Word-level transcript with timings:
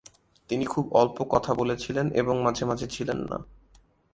তিনি 0.49 0.65
খুব 0.65 0.93
অল্প 0.93 1.17
কথা 1.23 1.53
বলেছিলেন 1.53 2.11
এবং 2.11 2.35
মাঝে 2.41 2.65
মাঝে 2.65 2.87
ছিলেন 2.87 3.17
না। 3.17 3.37